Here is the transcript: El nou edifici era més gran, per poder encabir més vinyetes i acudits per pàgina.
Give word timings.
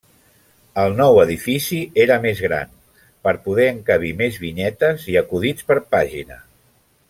El 0.83 0.95
nou 1.01 1.19
edifici 1.23 1.81
era 2.05 2.17
més 2.23 2.41
gran, 2.45 2.73
per 3.27 3.35
poder 3.49 3.69
encabir 3.75 4.11
més 4.23 4.41
vinyetes 4.47 5.07
i 5.15 5.23
acudits 5.25 5.69
per 5.71 5.79
pàgina. 5.99 6.41